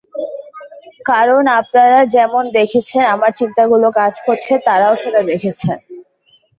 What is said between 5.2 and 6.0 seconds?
দেখেছেন।